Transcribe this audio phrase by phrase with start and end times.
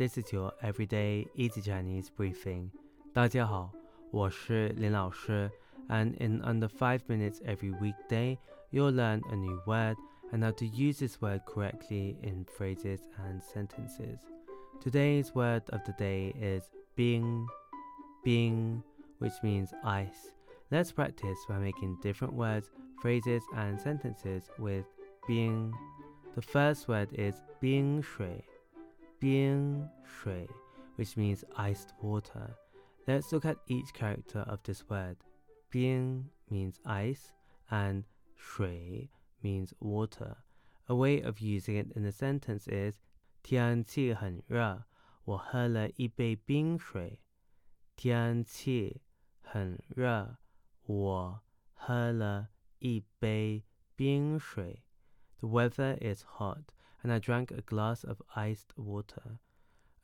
[0.00, 2.70] This is your everyday easy Chinese briefing.
[3.12, 3.72] 大家好，
[4.10, 5.50] 我是林老师,
[5.88, 8.36] and in under 5 minutes every weekday,
[8.70, 9.96] you'll learn a new word
[10.32, 14.18] and how to use this word correctly in phrases and sentences.
[14.80, 17.46] Today's word of the day is bing,
[18.24, 18.82] bing,
[19.18, 20.32] which means ice.
[20.70, 22.70] Let's practice by making different words,
[23.00, 24.84] phrases, and sentences with
[25.26, 25.72] bing.
[26.34, 28.44] The first word is 冰水,
[29.21, 30.47] Bing Shui,
[30.95, 32.57] which means iced water.
[33.07, 35.17] Let's look at each character of this word.
[35.69, 37.31] Bing means ice
[37.69, 38.03] and
[38.35, 39.11] shui
[39.43, 40.35] means water.
[40.89, 42.99] A way of using it in a sentence is
[43.43, 44.85] 天气很热，
[45.23, 47.19] 我喝了一杯冰水。
[47.95, 49.01] 天气
[49.41, 50.37] 很热，
[50.83, 51.41] 我
[51.73, 52.49] 喝了
[52.79, 53.63] 一杯
[53.95, 54.83] 冰水。
[55.39, 59.38] The weather is hot and I drank a glass of iced water.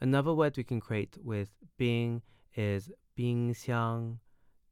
[0.00, 2.22] Another word we can create with bing
[2.56, 4.18] is 冰箱,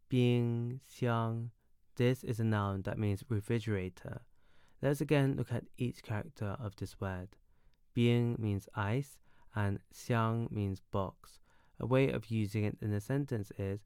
[0.09, 1.51] 冰箱.
[1.97, 4.23] This is a noun that means refrigerator.
[4.83, 7.37] Let's again look at each character of this word.
[7.93, 9.19] Bing means ice,
[9.55, 11.39] and xiang means box.
[11.79, 13.85] A way of using it in a sentence is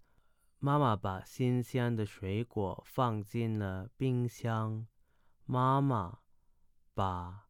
[0.61, 4.87] 妈妈把新鲜的水果放进了冰箱。
[5.45, 6.21] 妈妈
[6.95, 7.48] 把